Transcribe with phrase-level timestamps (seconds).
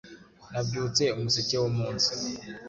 [0.51, 2.11] Nabyutse Umuseke Wumunsi